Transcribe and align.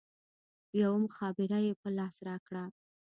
يوه 0.81 0.97
مخابره 1.05 1.59
يې 1.65 1.73
په 1.81 1.89
لاس 1.97 2.15
راکړه. 2.27 2.63